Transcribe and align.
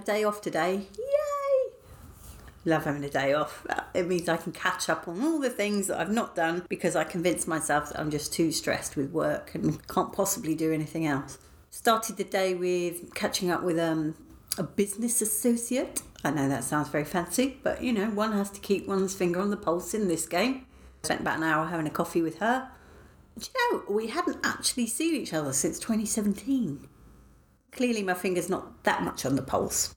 a 0.00 0.04
day 0.04 0.24
off 0.24 0.40
today. 0.40 0.86
Yay! 0.98 1.72
Love 2.64 2.84
having 2.84 3.04
a 3.04 3.10
day 3.10 3.32
off. 3.32 3.66
It 3.94 4.06
means 4.06 4.28
I 4.28 4.36
can 4.36 4.52
catch 4.52 4.88
up 4.88 5.06
on 5.08 5.22
all 5.22 5.38
the 5.38 5.50
things 5.50 5.86
that 5.86 6.00
I've 6.00 6.10
not 6.10 6.34
done 6.34 6.64
because 6.68 6.96
I 6.96 7.04
convinced 7.04 7.48
myself 7.48 7.90
that 7.90 8.00
I'm 8.00 8.10
just 8.10 8.32
too 8.32 8.52
stressed 8.52 8.96
with 8.96 9.10
work 9.10 9.54
and 9.54 9.86
can't 9.88 10.12
possibly 10.12 10.54
do 10.54 10.72
anything 10.72 11.06
else. 11.06 11.38
Started 11.70 12.16
the 12.16 12.24
day 12.24 12.54
with 12.54 13.14
catching 13.14 13.50
up 13.50 13.62
with 13.62 13.78
um, 13.78 14.14
a 14.58 14.62
business 14.62 15.22
associate. 15.22 16.02
I 16.24 16.30
know 16.30 16.48
that 16.48 16.64
sounds 16.64 16.88
very 16.88 17.04
fancy, 17.04 17.58
but 17.62 17.82
you 17.82 17.92
know, 17.92 18.10
one 18.10 18.32
has 18.32 18.50
to 18.50 18.60
keep 18.60 18.86
one's 18.86 19.14
finger 19.14 19.40
on 19.40 19.50
the 19.50 19.56
pulse 19.56 19.94
in 19.94 20.08
this 20.08 20.26
game. 20.26 20.66
Spent 21.02 21.20
about 21.20 21.38
an 21.38 21.44
hour 21.44 21.66
having 21.66 21.86
a 21.86 21.90
coffee 21.90 22.20
with 22.20 22.38
her. 22.38 22.68
Do 23.38 23.46
you 23.54 23.72
know, 23.72 23.94
we 23.94 24.08
hadn't 24.08 24.38
actually 24.44 24.86
seen 24.86 25.14
each 25.14 25.32
other 25.32 25.52
since 25.52 25.78
2017. 25.78 26.88
Clearly, 27.72 28.02
my 28.02 28.14
finger's 28.14 28.48
not 28.48 28.84
that 28.84 29.02
much 29.02 29.24
on 29.24 29.36
the 29.36 29.42
pulse. 29.42 29.94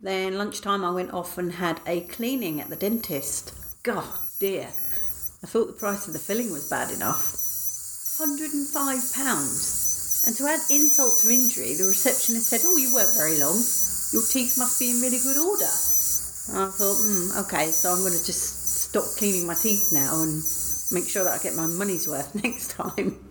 Then, 0.00 0.38
lunchtime, 0.38 0.84
I 0.84 0.90
went 0.90 1.12
off 1.12 1.38
and 1.38 1.52
had 1.52 1.80
a 1.86 2.02
cleaning 2.02 2.60
at 2.60 2.68
the 2.68 2.76
dentist. 2.76 3.54
God 3.82 4.04
dear. 4.38 4.68
I 5.42 5.46
thought 5.46 5.66
the 5.66 5.72
price 5.72 6.06
of 6.06 6.12
the 6.12 6.18
filling 6.18 6.52
was 6.52 6.68
bad 6.68 6.90
enough. 6.90 7.34
£105. 8.20 10.26
And 10.26 10.36
to 10.36 10.44
add 10.44 10.60
insult 10.70 11.18
to 11.22 11.30
injury, 11.30 11.74
the 11.74 11.84
receptionist 11.84 12.46
said, 12.46 12.60
Oh, 12.64 12.76
you 12.76 12.94
weren't 12.94 13.16
very 13.16 13.38
long. 13.38 13.62
Your 14.12 14.22
teeth 14.22 14.58
must 14.58 14.78
be 14.78 14.90
in 14.90 15.00
really 15.00 15.18
good 15.18 15.36
order. 15.36 15.70
I 16.50 16.72
thought, 16.72 16.96
hmm, 16.96 17.38
okay, 17.44 17.70
so 17.70 17.92
I'm 17.92 18.00
going 18.00 18.16
to 18.16 18.24
just 18.24 18.88
stop 18.88 19.04
cleaning 19.16 19.46
my 19.46 19.54
teeth 19.54 19.92
now 19.92 20.22
and 20.22 20.42
make 20.90 21.08
sure 21.08 21.24
that 21.24 21.38
I 21.38 21.42
get 21.42 21.54
my 21.54 21.66
money's 21.66 22.08
worth 22.08 22.34
next 22.42 22.70
time. 22.70 23.27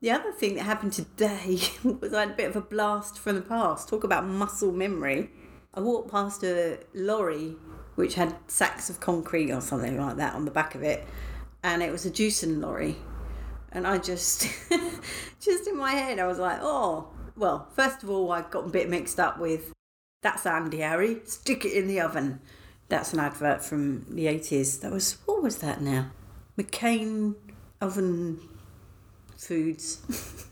The 0.00 0.12
other 0.12 0.30
thing 0.30 0.54
that 0.54 0.62
happened 0.62 0.92
today 0.92 1.60
was 1.82 2.14
I 2.14 2.20
had 2.20 2.30
a 2.30 2.34
bit 2.34 2.48
of 2.48 2.56
a 2.56 2.60
blast 2.60 3.18
from 3.18 3.34
the 3.34 3.42
past. 3.42 3.88
Talk 3.88 4.04
about 4.04 4.26
muscle 4.26 4.72
memory. 4.72 5.30
I 5.74 5.80
walked 5.80 6.10
past 6.10 6.44
a 6.44 6.78
lorry 6.94 7.56
which 7.96 8.14
had 8.14 8.36
sacks 8.46 8.88
of 8.88 9.00
concrete 9.00 9.50
or 9.50 9.60
something 9.60 10.00
like 10.00 10.16
that 10.16 10.34
on 10.34 10.44
the 10.44 10.52
back 10.52 10.76
of 10.76 10.84
it, 10.84 11.04
and 11.64 11.82
it 11.82 11.90
was 11.90 12.06
a 12.06 12.10
Jewson 12.10 12.60
lorry. 12.60 12.96
And 13.72 13.88
I 13.88 13.98
just, 13.98 14.46
just 15.40 15.66
in 15.66 15.76
my 15.76 15.90
head, 15.90 16.20
I 16.20 16.26
was 16.28 16.38
like, 16.38 16.60
oh, 16.62 17.08
well, 17.36 17.68
first 17.74 18.04
of 18.04 18.10
all, 18.10 18.30
I 18.30 18.42
got 18.42 18.66
a 18.66 18.70
bit 18.70 18.88
mixed 18.88 19.18
up 19.18 19.40
with 19.40 19.72
that's 20.22 20.46
Andy 20.46 20.78
Harry, 20.78 21.18
stick 21.24 21.64
it 21.64 21.72
in 21.72 21.88
the 21.88 22.00
oven. 22.00 22.40
That's 22.88 23.12
an 23.12 23.18
advert 23.18 23.64
from 23.64 24.06
the 24.08 24.26
80s. 24.26 24.80
That 24.80 24.92
was, 24.92 25.18
what 25.26 25.42
was 25.42 25.58
that 25.58 25.80
now? 25.80 26.12
McCain 26.56 27.34
Oven 27.80 28.40
Foods. 29.38 30.02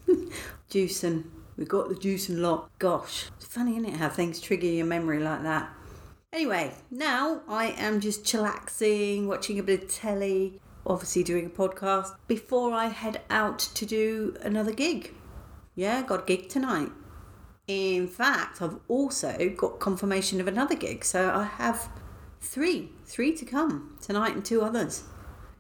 Jewson. 0.71 1.31
We 1.57 1.65
got 1.65 1.89
the 1.89 1.95
Jewson 1.95 2.43
lot. 2.43 2.71
Gosh, 2.79 3.27
it's 3.37 3.47
funny, 3.47 3.73
isn't 3.73 3.87
it, 3.87 3.97
how 3.97 4.09
things 4.09 4.41
trigger 4.41 4.67
your 4.67 4.87
memory 4.87 5.21
like 5.21 5.43
that? 5.43 5.71
Anyway, 6.33 6.75
now 6.91 7.41
I 7.49 7.69
am 7.79 8.01
just 8.01 8.25
chillaxing, 8.25 9.27
watching 9.27 9.59
a 9.59 9.63
bit 9.63 9.85
of 9.85 9.91
telly, 9.91 10.61
obviously 10.87 11.23
doing 11.25 11.47
a 11.47 11.49
podcast 11.49 12.15
before 12.29 12.73
I 12.73 12.87
head 12.87 13.23
out 13.31 13.59
to 13.59 13.87
do 13.87 14.37
another 14.43 14.73
gig. 14.73 15.15
Yeah, 15.75 16.03
got 16.03 16.25
a 16.25 16.27
gig 16.27 16.49
tonight. 16.49 16.91
In 17.67 18.07
fact, 18.07 18.61
I've 18.61 18.79
also 18.87 19.51
got 19.57 19.81
confirmation 19.81 20.41
of 20.41 20.47
another 20.47 20.75
gig, 20.75 21.05
so 21.05 21.31
I 21.31 21.45
have 21.45 21.89
three, 22.41 22.91
three 23.07 23.35
to 23.37 23.45
come 23.45 23.97
tonight 24.01 24.35
and 24.35 24.45
two 24.45 24.63
others. 24.63 25.05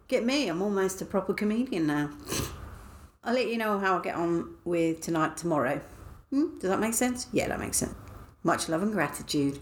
Get 0.08 0.24
me, 0.24 0.48
I'm 0.48 0.62
almost 0.62 1.02
a 1.02 1.06
proper 1.06 1.34
comedian 1.34 1.86
now. 1.86 2.10
I'll 3.26 3.34
let 3.34 3.48
you 3.48 3.58
know 3.58 3.80
how 3.80 3.98
I 3.98 4.02
get 4.02 4.14
on 4.14 4.54
with 4.64 5.00
tonight 5.00 5.36
tomorrow. 5.36 5.80
Hmm? 6.30 6.58
Does 6.60 6.70
that 6.70 6.78
make 6.78 6.94
sense? 6.94 7.26
Yeah, 7.32 7.48
that 7.48 7.58
makes 7.58 7.76
sense. 7.76 7.92
Much 8.44 8.68
love 8.68 8.82
and 8.82 8.92
gratitude. 8.92 9.58